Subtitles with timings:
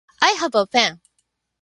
[0.19, 0.99] I have a pen.